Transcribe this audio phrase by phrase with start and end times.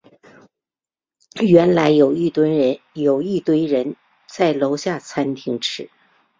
[1.41, 2.47] 原来有一堆
[3.67, 5.91] 人都在楼下餐厅吃